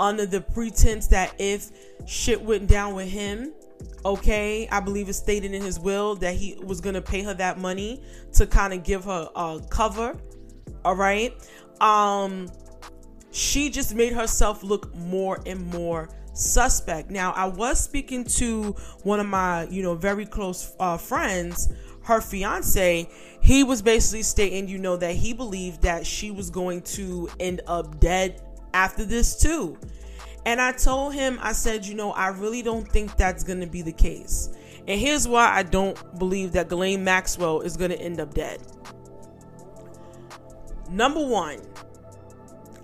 under 0.00 0.26
the 0.26 0.40
pretense 0.40 1.06
that 1.08 1.34
if 1.38 1.70
shit 2.06 2.40
went 2.40 2.68
down 2.68 2.94
with 2.94 3.08
him, 3.08 3.52
okay, 4.04 4.68
I 4.70 4.80
believe 4.80 5.08
it's 5.08 5.18
stated 5.18 5.52
in 5.52 5.62
his 5.62 5.78
will 5.78 6.14
that 6.16 6.34
he 6.34 6.56
was 6.62 6.80
to 6.80 7.02
pay 7.02 7.22
her 7.22 7.34
that 7.34 7.58
money 7.58 8.02
to 8.32 8.46
kind 8.46 8.72
of 8.72 8.82
give 8.82 9.04
her 9.04 9.28
a 9.34 9.60
cover, 9.70 10.18
all 10.84 10.96
right? 10.96 11.32
Um 11.80 12.48
she 13.30 13.68
just 13.68 13.94
made 13.96 14.12
herself 14.12 14.62
look 14.62 14.94
more 14.94 15.40
and 15.44 15.60
more 15.66 16.08
suspect. 16.34 17.10
Now, 17.10 17.32
I 17.32 17.46
was 17.46 17.82
speaking 17.82 18.24
to 18.24 18.76
one 19.02 19.18
of 19.18 19.26
my, 19.26 19.64
you 19.64 19.82
know, 19.82 19.96
very 19.96 20.24
close 20.24 20.74
uh, 20.78 20.96
friends, 20.96 21.72
her 22.02 22.20
fiance. 22.20 23.08
He 23.40 23.64
was 23.64 23.82
basically 23.82 24.22
stating, 24.22 24.68
you 24.68 24.78
know, 24.78 24.96
that 24.96 25.16
he 25.16 25.32
believed 25.32 25.82
that 25.82 26.06
she 26.06 26.30
was 26.30 26.48
going 26.50 26.82
to 26.82 27.28
end 27.40 27.62
up 27.66 27.98
dead 27.98 28.40
after 28.74 29.04
this 29.04 29.36
too. 29.36 29.78
And 30.44 30.60
I 30.60 30.72
told 30.72 31.14
him, 31.14 31.38
I 31.40 31.52
said, 31.52 31.86
you 31.86 31.94
know, 31.94 32.12
I 32.12 32.28
really 32.28 32.60
don't 32.60 32.86
think 32.86 33.16
that's 33.16 33.42
going 33.42 33.60
to 33.60 33.66
be 33.66 33.80
the 33.80 33.92
case. 33.92 34.50
And 34.86 35.00
here's 35.00 35.26
why 35.26 35.50
I 35.50 35.62
don't 35.62 36.18
believe 36.18 36.52
that 36.52 36.68
Ghislaine 36.68 37.02
Maxwell 37.02 37.62
is 37.62 37.76
going 37.78 37.90
to 37.90 37.98
end 37.98 38.20
up 38.20 38.34
dead. 38.34 38.60
Number 40.90 41.24
one, 41.24 41.60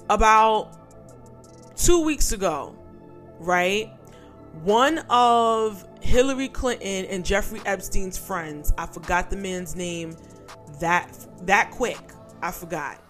about 0.08 1.76
two 1.76 2.02
weeks 2.02 2.32
ago, 2.32 2.74
right? 3.38 3.92
One 4.62 4.98
of 5.10 5.86
Hillary 6.00 6.48
Clinton 6.48 7.04
and 7.06 7.24
Jeffrey 7.24 7.60
Epstein's 7.66 8.16
friends, 8.16 8.72
I 8.78 8.86
forgot 8.86 9.28
the 9.28 9.36
man's 9.36 9.76
name 9.76 10.16
that 10.80 11.26
that 11.42 11.70
quick. 11.70 12.00
I 12.42 12.50
forgot. 12.50 13.02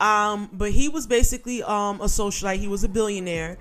Um, 0.00 0.50
but 0.52 0.72
he 0.72 0.88
was 0.88 1.06
basically 1.06 1.62
um, 1.62 2.00
a 2.00 2.04
socialite. 2.04 2.58
He 2.58 2.68
was 2.68 2.84
a 2.84 2.88
billionaire, 2.88 3.58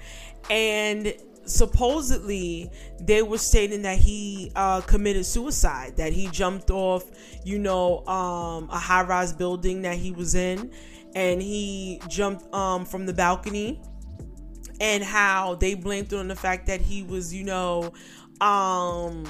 and 0.50 1.14
supposedly 1.46 2.70
they 3.00 3.22
were 3.22 3.38
stating 3.38 3.84
that 3.84 3.98
he 3.98 4.52
uh, 4.56 4.82
committed 4.82 5.26
suicide. 5.26 5.98
That 5.98 6.14
he 6.14 6.28
jumped 6.28 6.72
off, 6.72 7.04
you 7.44 7.60
know, 7.60 8.06
um, 8.08 8.70
a 8.70 8.78
high-rise 8.78 9.34
building 9.34 9.82
that 9.84 9.98
he 9.98 10.12
was 10.12 10.36
in, 10.36 10.72
and 11.16 11.42
he 11.42 12.02
jumped 12.10 12.54
um, 12.54 12.86
from 12.86 13.06
the 13.06 13.14
balcony 13.14 13.82
and 14.82 15.04
how 15.04 15.56
they 15.56 15.74
blamed 15.74 16.12
it 16.12 16.18
on 16.18 16.28
the 16.28 16.36
fact 16.36 16.68
that 16.68 16.82
he 16.82 17.04
was, 17.04 17.34
you 17.34 17.44
know, 17.44 17.94
um, 18.42 19.26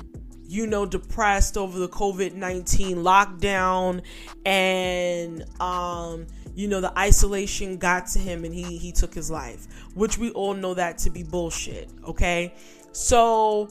you 0.47 0.67
know, 0.67 0.85
depressed 0.85 1.57
over 1.57 1.77
the 1.77 1.87
COVID 1.87 2.33
19 2.33 2.97
lockdown 2.97 4.01
and, 4.45 5.43
um, 5.61 6.27
you 6.55 6.67
know, 6.67 6.81
the 6.81 6.97
isolation 6.97 7.77
got 7.77 8.07
to 8.07 8.19
him 8.19 8.45
and 8.45 8.53
he, 8.53 8.77
he 8.77 8.91
took 8.91 9.13
his 9.13 9.29
life, 9.29 9.67
which 9.93 10.17
we 10.17 10.31
all 10.31 10.53
know 10.53 10.73
that 10.73 10.97
to 10.99 11.09
be 11.09 11.23
bullshit. 11.23 11.89
Okay. 12.07 12.53
So 12.91 13.69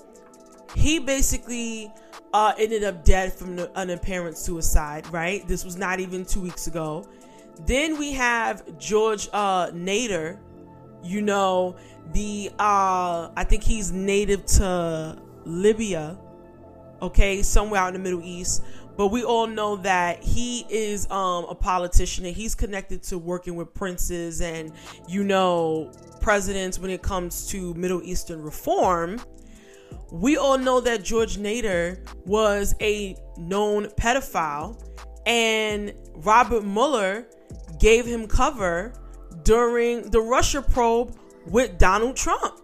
he 0.75 0.99
basically, 0.99 1.93
uh, 2.33 2.53
ended 2.59 2.85
up 2.85 3.05
dead 3.05 3.33
from 3.33 3.59
an 3.75 3.91
apparent 3.91 4.37
suicide, 4.37 5.07
right? 5.13 5.47
This 5.49 5.65
was 5.65 5.77
not 5.77 6.01
even 6.01 6.25
two 6.25 6.41
weeks 6.41 6.67
ago. 6.67 7.09
Then 7.67 7.99
we 7.99 8.13
have 8.13 8.79
George 8.79 9.29
uh, 9.33 9.69
Nader, 9.71 10.39
you 11.03 11.23
know, 11.23 11.77
the 12.13 12.51
uh 12.59 13.31
I 13.35 13.45
think 13.45 13.63
he's 13.63 13.91
native 13.93 14.45
to 14.47 15.17
Libya, 15.45 16.19
okay, 17.01 17.43
somewhere 17.43 17.81
out 17.81 17.89
in 17.89 17.95
the 17.95 17.99
Middle 17.99 18.23
East. 18.23 18.63
But 18.97 19.09
we 19.09 19.25
all 19.25 19.47
know 19.47 19.77
that 19.77 20.23
he 20.23 20.67
is 20.71 21.11
um, 21.11 21.47
a 21.49 21.55
politician 21.55 22.25
and 22.27 22.35
he's 22.35 22.55
connected 22.55 23.03
to 23.05 23.19
working 23.19 23.57
with 23.57 23.75
princes 23.75 24.41
and, 24.41 24.73
you 25.09 25.25
know, 25.25 25.93
presidents 26.21 26.79
when 26.79 26.91
it 26.91 27.03
comes 27.03 27.49
to 27.49 27.75
Middle 27.75 28.03
Eastern 28.03 28.41
reform. 28.41 29.21
We 30.11 30.37
all 30.37 30.59
know 30.59 30.81
that 30.81 31.03
George 31.03 31.39
Nader 31.39 31.99
was 32.25 32.75
a 32.81 33.17
known 33.37 33.87
pedophile 33.87 34.81
and 35.27 35.93
Robert 36.17 36.65
Mueller 36.65 37.27
gave 37.79 38.07
him 38.07 38.27
cover 38.27 38.93
during 39.43 40.11
the 40.11 40.21
Russia 40.21 40.63
probe 40.63 41.17
with 41.47 41.79
Donald 41.79 42.17
Trump 42.17 42.61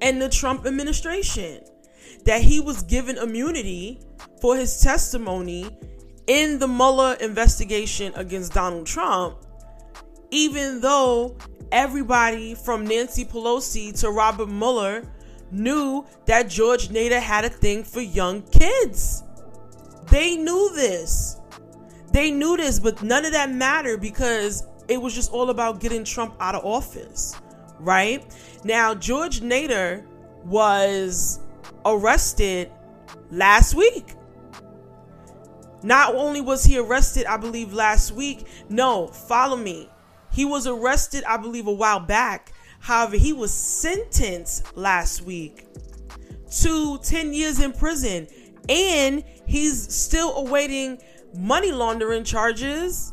and 0.00 0.20
the 0.20 0.28
Trump 0.28 0.66
administration. 0.66 1.60
That 2.24 2.40
he 2.40 2.60
was 2.60 2.82
given 2.82 3.18
immunity 3.18 4.00
for 4.40 4.56
his 4.56 4.80
testimony 4.80 5.76
in 6.26 6.58
the 6.58 6.68
Mueller 6.68 7.14
investigation 7.20 8.12
against 8.16 8.52
Donald 8.52 8.86
Trump, 8.86 9.36
even 10.30 10.80
though 10.80 11.36
everybody 11.70 12.54
from 12.54 12.86
Nancy 12.86 13.24
Pelosi 13.24 13.98
to 14.00 14.10
Robert 14.10 14.48
Mueller 14.48 15.02
knew 15.50 16.04
that 16.26 16.48
George 16.48 16.88
Nader 16.88 17.20
had 17.20 17.44
a 17.44 17.50
thing 17.50 17.84
for 17.84 18.00
young 18.00 18.42
kids. 18.42 19.22
They 20.10 20.36
knew 20.36 20.70
this. 20.74 21.36
They 22.12 22.30
knew 22.30 22.56
this, 22.56 22.78
but 22.78 23.02
none 23.02 23.24
of 23.24 23.32
that 23.32 23.50
mattered 23.50 24.00
because 24.00 24.66
it 24.88 25.00
was 25.00 25.14
just 25.14 25.32
all 25.32 25.50
about 25.50 25.80
getting 25.80 26.04
Trump 26.04 26.34
out 26.40 26.54
of 26.54 26.64
office, 26.64 27.34
right? 27.80 28.24
Now, 28.62 28.94
George 28.94 29.40
Nader 29.40 30.04
was 30.44 31.40
arrested 31.84 32.70
last 33.30 33.74
week. 33.74 34.14
Not 35.82 36.14
only 36.14 36.40
was 36.40 36.64
he 36.64 36.78
arrested, 36.78 37.26
I 37.26 37.36
believe, 37.36 37.72
last 37.72 38.12
week, 38.12 38.46
no, 38.68 39.08
follow 39.08 39.56
me. 39.56 39.90
He 40.32 40.44
was 40.44 40.66
arrested, 40.66 41.24
I 41.24 41.36
believe, 41.36 41.66
a 41.66 41.72
while 41.72 42.00
back. 42.00 42.52
However, 42.80 43.16
he 43.16 43.32
was 43.32 43.52
sentenced 43.52 44.76
last 44.76 45.22
week 45.22 45.66
to 46.62 46.98
10 46.98 47.32
years 47.32 47.60
in 47.60 47.72
prison 47.72 48.26
and 48.68 49.24
he's 49.46 49.94
still 49.94 50.36
awaiting 50.36 51.00
money 51.34 51.72
laundering 51.72 52.24
charges 52.24 53.12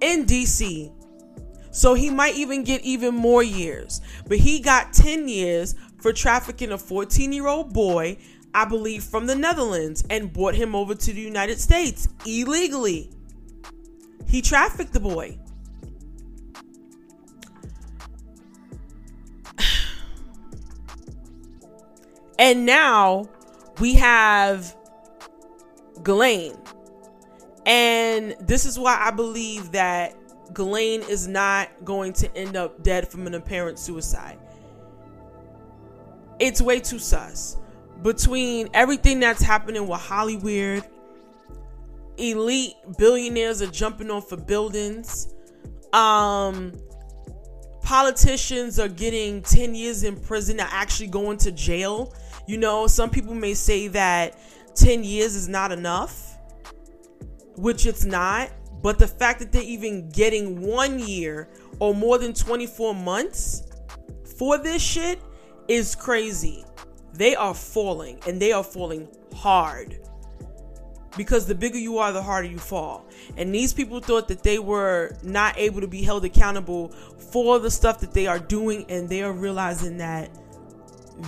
in 0.00 0.26
DC. 0.26 0.92
So 1.72 1.94
he 1.94 2.10
might 2.10 2.34
even 2.34 2.64
get 2.64 2.82
even 2.82 3.14
more 3.14 3.42
years. 3.42 4.00
But 4.26 4.38
he 4.38 4.60
got 4.60 4.92
10 4.92 5.28
years 5.28 5.74
for 6.00 6.12
trafficking 6.12 6.72
a 6.72 6.78
14 6.78 7.32
year 7.32 7.46
old 7.46 7.72
boy, 7.72 8.16
I 8.52 8.64
believe 8.64 9.04
from 9.04 9.26
the 9.26 9.36
Netherlands, 9.36 10.04
and 10.10 10.32
brought 10.32 10.54
him 10.54 10.74
over 10.74 10.94
to 10.94 11.12
the 11.12 11.20
United 11.20 11.60
States 11.60 12.08
illegally. 12.26 13.10
He 14.26 14.42
trafficked 14.42 14.92
the 14.92 15.00
boy. 15.00 15.38
and 22.38 22.64
now 22.64 23.28
we 23.80 23.94
have 23.94 24.76
Ghislaine. 26.02 26.56
And 27.66 28.34
this 28.40 28.64
is 28.64 28.78
why 28.78 28.96
I 29.00 29.10
believe 29.10 29.72
that 29.72 30.14
Ghislaine 30.54 31.02
is 31.02 31.28
not 31.28 31.68
going 31.84 32.12
to 32.14 32.36
end 32.36 32.56
up 32.56 32.82
dead 32.82 33.08
from 33.08 33.26
an 33.26 33.34
apparent 33.34 33.78
suicide. 33.78 34.38
It's 36.40 36.62
way 36.62 36.80
too 36.80 36.98
sus. 36.98 37.58
Between 38.02 38.68
everything 38.72 39.20
that's 39.20 39.42
happening 39.42 39.86
with 39.86 40.00
Hollywood, 40.00 40.82
elite 42.16 42.74
billionaires 42.96 43.60
are 43.60 43.70
jumping 43.70 44.10
off 44.10 44.32
of 44.32 44.46
buildings. 44.46 45.34
Um, 45.92 46.72
politicians 47.82 48.80
are 48.80 48.88
getting 48.88 49.42
10 49.42 49.74
years 49.74 50.02
in 50.02 50.18
prison, 50.18 50.60
are 50.60 50.68
actually 50.70 51.08
going 51.08 51.36
to 51.38 51.52
jail. 51.52 52.14
You 52.46 52.56
know, 52.56 52.86
some 52.86 53.10
people 53.10 53.34
may 53.34 53.52
say 53.52 53.88
that 53.88 54.38
10 54.76 55.04
years 55.04 55.34
is 55.34 55.46
not 55.46 55.72
enough, 55.72 56.38
which 57.56 57.84
it's 57.84 58.06
not. 58.06 58.50
But 58.82 58.98
the 58.98 59.08
fact 59.08 59.40
that 59.40 59.52
they're 59.52 59.62
even 59.62 60.08
getting 60.08 60.62
one 60.62 60.98
year 60.98 61.50
or 61.80 61.94
more 61.94 62.16
than 62.16 62.32
24 62.32 62.94
months 62.94 63.62
for 64.38 64.56
this 64.56 64.80
shit 64.80 65.20
is 65.70 65.94
crazy. 65.94 66.64
They 67.14 67.34
are 67.34 67.54
falling 67.54 68.20
and 68.26 68.40
they 68.40 68.52
are 68.52 68.64
falling 68.64 69.08
hard. 69.34 69.98
Because 71.16 71.46
the 71.46 71.54
bigger 71.54 71.78
you 71.78 71.98
are, 71.98 72.12
the 72.12 72.22
harder 72.22 72.48
you 72.48 72.58
fall. 72.58 73.06
And 73.36 73.54
these 73.54 73.72
people 73.72 74.00
thought 74.00 74.28
that 74.28 74.42
they 74.42 74.58
were 74.58 75.16
not 75.22 75.58
able 75.58 75.80
to 75.80 75.88
be 75.88 76.02
held 76.02 76.24
accountable 76.24 76.92
for 77.32 77.58
the 77.58 77.70
stuff 77.70 77.98
that 78.00 78.12
they 78.12 78.28
are 78.28 78.38
doing, 78.38 78.86
and 78.88 79.08
they 79.08 79.22
are 79.22 79.32
realizing 79.32 79.98
that 79.98 80.30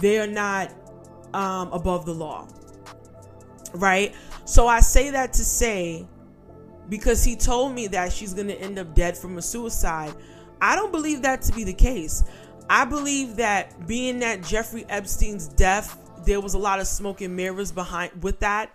they 0.01 0.21
are 0.21 0.27
not 0.29 0.73
um, 1.35 1.73
above 1.73 2.07
the 2.07 2.15
law 2.15 2.47
right? 3.75 4.15
So 4.45 4.67
I 4.67 4.81
say 4.81 5.11
that 5.11 5.33
to 5.35 5.45
say, 5.45 6.07
because 6.89 7.25
he 7.25 7.37
told 7.37 7.75
me 7.75 7.87
that 7.89 8.13
she's 8.13 8.35
going 8.35 8.49
to 8.49 8.61
end 8.61 8.79
up 8.79 8.95
dead 8.95 9.17
from 9.17 9.39
a 9.39 9.43
suicide, 9.43 10.15
I 10.61 10.77
don't 10.77 10.93
believe 10.93 11.23
that 11.23 11.43
to 11.43 11.53
be 11.53 11.65
the 11.65 11.73
case. 11.73 12.25
I 12.73 12.87
believe 12.87 13.37
that 13.37 13.87
being 13.87 14.21
that 14.21 14.43
Jeffrey 14.43 14.87
Epstein's 14.89 15.47
death, 15.47 15.99
there 16.25 16.41
was 16.41 16.55
a 16.55 16.59
lot 16.59 16.81
of 16.81 16.87
smoke 16.87 17.21
and 17.21 17.37
mirrors 17.37 17.71
behind 17.71 18.23
with 18.23 18.41
that. 18.41 18.75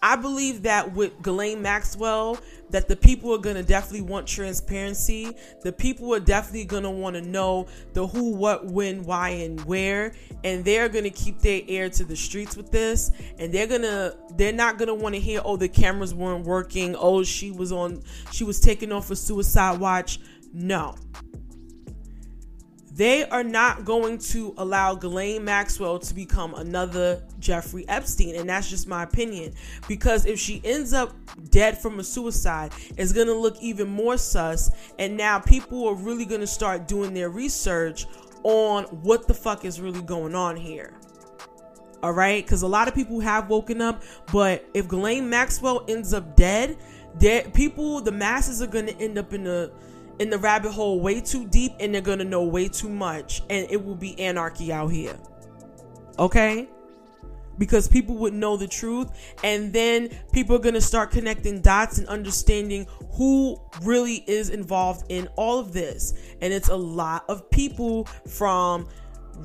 I 0.00 0.14
believe 0.14 0.62
that 0.62 0.92
with 0.92 1.20
Ghislaine 1.22 1.60
Maxwell, 1.60 2.38
that 2.70 2.86
the 2.86 2.94
people 2.94 3.34
are 3.34 3.38
to 3.56 3.64
definitely 3.64 4.02
want 4.02 4.28
transparency. 4.28 5.36
The 5.64 5.72
people 5.72 6.14
are 6.14 6.20
definitely 6.20 6.66
to 6.84 6.90
want 6.90 7.16
to 7.16 7.20
know 7.20 7.66
the 7.94 8.06
who, 8.06 8.36
what, 8.36 8.66
when, 8.66 9.02
why, 9.02 9.30
and 9.30 9.60
where. 9.64 10.14
And 10.44 10.64
they're 10.64 10.88
to 11.02 11.10
keep 11.10 11.40
their 11.40 11.62
ear 11.66 11.90
to 11.90 12.04
the 12.04 12.14
streets 12.14 12.56
with 12.56 12.70
this. 12.70 13.10
And 13.40 13.52
they're 13.52 13.66
to, 13.82 14.16
they're 14.36 14.52
not 14.52 14.78
to 14.86 14.94
want 14.94 15.16
to 15.16 15.20
hear, 15.20 15.40
oh, 15.44 15.56
the 15.56 15.68
cameras 15.68 16.14
weren't 16.14 16.46
working. 16.46 16.94
Oh, 16.94 17.24
she 17.24 17.50
was 17.50 17.72
on, 17.72 18.04
she 18.30 18.44
was 18.44 18.60
taken 18.60 18.92
off 18.92 19.10
a 19.10 19.16
suicide 19.16 19.80
watch. 19.80 20.20
No. 20.52 20.94
They 22.94 23.24
are 23.24 23.42
not 23.42 23.86
going 23.86 24.18
to 24.18 24.54
allow 24.58 24.94
Ghislaine 24.94 25.44
Maxwell 25.44 25.98
to 25.98 26.14
become 26.14 26.54
another 26.54 27.22
Jeffrey 27.38 27.88
Epstein. 27.88 28.36
And 28.36 28.50
that's 28.50 28.68
just 28.68 28.86
my 28.86 29.02
opinion. 29.02 29.54
Because 29.88 30.26
if 30.26 30.38
she 30.38 30.60
ends 30.62 30.92
up 30.92 31.14
dead 31.50 31.78
from 31.78 32.00
a 32.00 32.04
suicide, 32.04 32.72
it's 32.98 33.12
going 33.12 33.28
to 33.28 33.34
look 33.34 33.56
even 33.62 33.88
more 33.88 34.18
sus. 34.18 34.70
And 34.98 35.16
now 35.16 35.38
people 35.38 35.88
are 35.88 35.94
really 35.94 36.26
going 36.26 36.42
to 36.42 36.46
start 36.46 36.86
doing 36.86 37.14
their 37.14 37.30
research 37.30 38.06
on 38.42 38.84
what 38.84 39.26
the 39.26 39.34
fuck 39.34 39.64
is 39.64 39.80
really 39.80 40.02
going 40.02 40.34
on 40.34 40.56
here. 40.56 40.92
All 42.02 42.12
right? 42.12 42.44
Because 42.44 42.60
a 42.60 42.68
lot 42.68 42.88
of 42.88 42.94
people 42.94 43.20
have 43.20 43.48
woken 43.48 43.80
up. 43.80 44.02
But 44.30 44.68
if 44.74 44.86
Ghislaine 44.86 45.30
Maxwell 45.30 45.84
ends 45.88 46.12
up 46.12 46.36
dead, 46.36 46.76
dead 47.16 47.54
people, 47.54 48.02
the 48.02 48.12
masses 48.12 48.60
are 48.60 48.66
going 48.66 48.86
to 48.86 49.00
end 49.00 49.16
up 49.16 49.32
in 49.32 49.46
a 49.46 49.70
in 50.22 50.30
the 50.30 50.38
rabbit 50.38 50.70
hole 50.70 51.00
way 51.00 51.20
too 51.20 51.48
deep 51.48 51.72
and 51.80 51.92
they're 51.92 52.00
gonna 52.00 52.24
know 52.24 52.44
way 52.44 52.68
too 52.68 52.88
much 52.88 53.42
and 53.50 53.68
it 53.70 53.84
will 53.84 53.96
be 53.96 54.18
anarchy 54.20 54.72
out 54.72 54.86
here. 54.86 55.18
Okay? 56.16 56.68
Because 57.58 57.88
people 57.88 58.14
would 58.18 58.32
know 58.32 58.56
the 58.56 58.68
truth 58.68 59.10
and 59.42 59.72
then 59.72 60.10
people 60.32 60.56
are 60.56 60.72
to 60.72 60.80
start 60.80 61.10
connecting 61.10 61.60
dots 61.60 61.98
and 61.98 62.06
understanding 62.06 62.86
who 63.14 63.60
really 63.82 64.22
is 64.28 64.48
involved 64.48 65.06
in 65.08 65.26
all 65.34 65.58
of 65.58 65.72
this. 65.72 66.14
And 66.40 66.52
it's 66.52 66.68
a 66.68 66.76
lot 66.76 67.24
of 67.28 67.50
people 67.50 68.04
from 68.28 68.88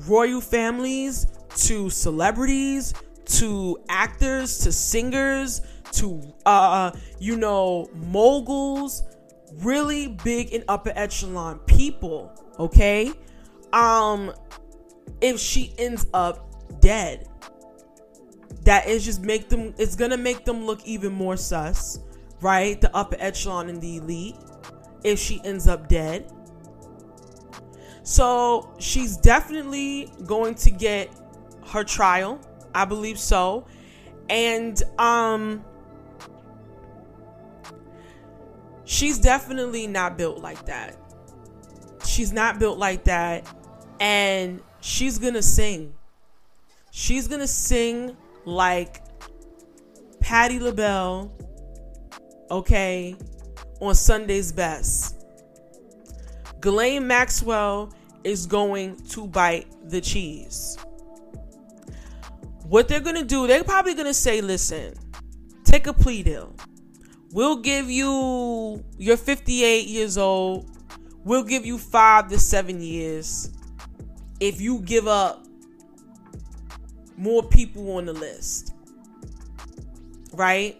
royal 0.06 0.40
families 0.40 1.26
to 1.56 1.90
celebrities 1.90 2.94
to 3.24 3.76
actors 3.88 4.58
to 4.58 4.70
singers 4.70 5.60
to 5.92 6.22
uh 6.46 6.90
you 7.18 7.36
know 7.36 7.90
moguls 7.94 9.02
really 9.56 10.08
big 10.08 10.52
and 10.52 10.64
upper 10.68 10.92
echelon 10.94 11.58
people, 11.60 12.32
okay? 12.58 13.12
Um 13.72 14.32
if 15.20 15.40
she 15.40 15.74
ends 15.78 16.06
up 16.14 16.80
dead, 16.80 17.28
that 18.62 18.86
is 18.86 19.04
just 19.04 19.22
make 19.22 19.48
them 19.48 19.74
it's 19.78 19.96
going 19.96 20.10
to 20.10 20.16
make 20.16 20.44
them 20.44 20.64
look 20.64 20.84
even 20.84 21.12
more 21.12 21.36
sus, 21.36 22.00
right? 22.40 22.80
The 22.80 22.94
upper 22.94 23.16
echelon 23.18 23.68
and 23.68 23.80
the 23.80 23.96
elite 23.96 24.36
if 25.04 25.18
she 25.18 25.40
ends 25.44 25.66
up 25.66 25.88
dead. 25.88 26.32
So, 28.02 28.74
she's 28.78 29.18
definitely 29.18 30.10
going 30.24 30.54
to 30.54 30.70
get 30.70 31.10
her 31.66 31.84
trial. 31.84 32.40
I 32.74 32.86
believe 32.86 33.18
so. 33.18 33.66
And 34.30 34.82
um 34.98 35.64
she's 38.88 39.18
definitely 39.18 39.86
not 39.86 40.16
built 40.16 40.38
like 40.38 40.64
that. 40.64 40.96
She's 42.04 42.32
not 42.32 42.58
built 42.58 42.78
like 42.78 43.04
that. 43.04 43.46
And 44.00 44.60
she's 44.80 45.18
gonna 45.18 45.42
sing. 45.42 45.92
She's 46.90 47.28
gonna 47.28 47.46
sing 47.46 48.16
like 48.44 49.02
Patti 50.20 50.58
LaBelle, 50.58 51.30
okay, 52.50 53.14
on 53.80 53.94
Sunday's 53.94 54.52
Best. 54.52 55.16
Ghislaine 56.60 57.06
Maxwell 57.06 57.92
is 58.24 58.46
going 58.46 58.96
to 59.10 59.26
bite 59.26 59.66
the 59.90 60.00
cheese. 60.00 60.78
What 62.64 62.88
they're 62.88 63.00
gonna 63.00 63.24
do, 63.24 63.46
they're 63.46 63.64
probably 63.64 63.94
gonna 63.94 64.14
say, 64.14 64.40
listen, 64.40 64.94
take 65.64 65.86
a 65.86 65.92
plea 65.92 66.22
deal. 66.22 66.54
We'll 67.32 67.56
give 67.56 67.90
you, 67.90 68.84
you're 68.96 69.16
58 69.16 69.86
years 69.86 70.16
old. 70.16 70.70
We'll 71.24 71.44
give 71.44 71.66
you 71.66 71.76
five 71.76 72.28
to 72.28 72.38
seven 72.38 72.80
years 72.80 73.50
if 74.40 74.60
you 74.60 74.80
give 74.80 75.06
up 75.06 75.44
more 77.16 77.42
people 77.42 77.96
on 77.96 78.06
the 78.06 78.12
list. 78.12 78.74
Right? 80.32 80.76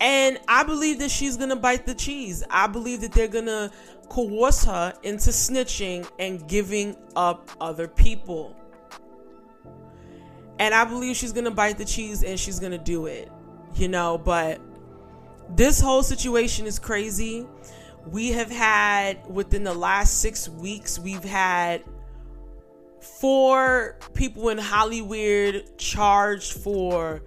And 0.00 0.38
I 0.48 0.64
believe 0.64 0.98
that 1.00 1.10
she's 1.10 1.36
gonna 1.36 1.56
bite 1.56 1.86
the 1.86 1.94
cheese. 1.94 2.44
I 2.50 2.66
believe 2.66 3.00
that 3.02 3.12
they're 3.12 3.28
gonna 3.28 3.70
coerce 4.08 4.64
her 4.64 4.94
into 5.02 5.30
snitching 5.30 6.08
and 6.18 6.46
giving 6.48 6.96
up 7.16 7.50
other 7.60 7.88
people. 7.88 8.56
And 10.58 10.74
I 10.74 10.84
believe 10.84 11.16
she's 11.16 11.32
gonna 11.32 11.50
bite 11.50 11.78
the 11.78 11.84
cheese 11.84 12.22
and 12.22 12.38
she's 12.38 12.60
gonna 12.60 12.78
do 12.78 13.06
it. 13.06 13.30
You 13.74 13.88
know, 13.88 14.18
but 14.18 14.60
this 15.50 15.80
whole 15.80 16.02
situation 16.02 16.66
is 16.66 16.78
crazy. 16.78 17.46
We 18.06 18.30
have 18.30 18.50
had 18.50 19.18
within 19.28 19.64
the 19.64 19.74
last 19.74 20.20
six 20.20 20.48
weeks, 20.48 20.98
we've 20.98 21.24
had 21.24 21.82
four 23.00 23.98
people 24.14 24.48
in 24.48 24.58
Hollywood 24.58 25.78
charged 25.78 26.54
for 26.54 27.22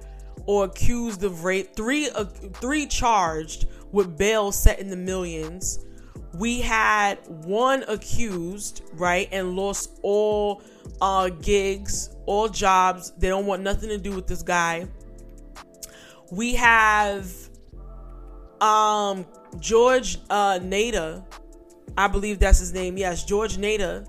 or 0.45 0.65
accused 0.65 1.23
of 1.23 1.43
rape. 1.43 1.75
Three, 1.75 2.09
uh, 2.09 2.25
three 2.25 2.85
charged 2.87 3.67
with 3.91 4.17
bail 4.17 4.51
set 4.51 4.79
in 4.79 4.89
the 4.89 4.95
millions. 4.97 5.85
We 6.33 6.61
had 6.61 7.19
one 7.27 7.83
accused, 7.87 8.83
right, 8.93 9.27
and 9.31 9.55
lost 9.55 9.99
all 10.03 10.61
uh, 11.01 11.29
gigs, 11.29 12.15
all 12.25 12.47
jobs. 12.49 13.11
They 13.17 13.29
don't 13.29 13.45
want 13.45 13.63
nothing 13.63 13.89
to 13.89 13.97
do 13.97 14.11
with 14.11 14.27
this 14.27 14.43
guy. 14.43 14.87
We 16.31 16.55
have 16.55 17.31
um 18.61 19.25
George 19.59 20.17
uh 20.29 20.59
Nader, 20.59 21.23
I 21.97 22.07
believe 22.07 22.39
that's 22.39 22.59
his 22.59 22.73
name. 22.73 22.97
Yes, 22.97 23.23
George 23.23 23.57
Nader, 23.57 24.07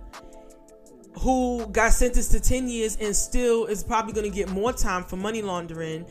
who 1.19 1.67
got 1.69 1.93
sentenced 1.93 2.31
to 2.33 2.41
10 2.41 2.69
years 2.69 2.97
and 3.01 3.15
still 3.15 3.67
is 3.67 3.83
probably 3.83 4.13
going 4.13 4.31
to 4.31 4.35
get 4.35 4.49
more 4.51 4.73
time 4.73 5.05
for 5.05 5.17
money 5.17 5.43
laundering. 5.43 6.07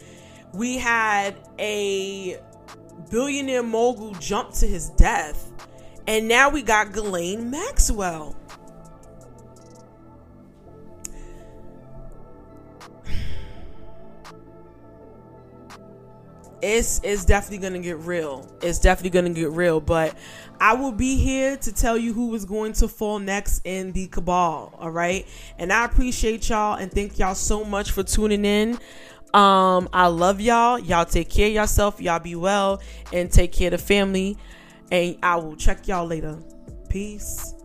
We 0.53 0.77
had 0.77 1.35
a 1.59 2.39
billionaire 3.09 3.63
mogul 3.63 4.13
jump 4.15 4.53
to 4.55 4.67
his 4.67 4.89
death. 4.91 5.51
And 6.07 6.27
now 6.27 6.49
we 6.49 6.61
got 6.61 6.93
Ghislaine 6.93 7.51
Maxwell. 7.51 8.35
It's 16.61 16.99
it's 17.03 17.25
definitely 17.25 17.67
gonna 17.67 17.79
get 17.79 17.97
real. 17.99 18.49
It's 18.61 18.79
definitely 18.79 19.11
gonna 19.11 19.33
get 19.33 19.51
real. 19.51 19.79
But 19.79 20.15
I 20.59 20.73
will 20.73 20.91
be 20.91 21.17
here 21.17 21.57
to 21.57 21.71
tell 21.71 21.97
you 21.97 22.13
who 22.13 22.33
is 22.35 22.45
going 22.45 22.73
to 22.73 22.87
fall 22.87 23.19
next 23.19 23.61
in 23.65 23.91
the 23.91 24.07
cabal. 24.07 24.73
All 24.79 24.91
right, 24.91 25.27
and 25.57 25.71
I 25.71 25.85
appreciate 25.85 26.49
y'all 26.49 26.75
and 26.75 26.91
thank 26.91 27.19
y'all 27.19 27.35
so 27.35 27.63
much 27.63 27.91
for 27.91 28.03
tuning 28.03 28.45
in. 28.45 28.79
Um, 29.33 29.89
I 29.93 30.07
love 30.07 30.41
y'all. 30.41 30.79
Y'all 30.79 31.05
take 31.05 31.29
care 31.29 31.47
of 31.47 31.53
yourself. 31.53 32.01
Y'all 32.01 32.19
be 32.19 32.35
well 32.35 32.81
and 33.13 33.31
take 33.31 33.51
care 33.51 33.67
of 33.67 33.79
the 33.79 33.85
family. 33.85 34.37
And 34.89 35.17
I 35.21 35.35
will 35.35 35.55
check 35.55 35.87
y'all 35.87 36.07
later. 36.07 36.39
Peace. 36.89 37.56